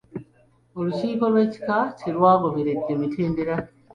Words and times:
Olukiiko 0.79 1.25
lw'ekika 1.31 1.79
terwagoberedde 1.99 2.93
mitendera. 3.01 3.55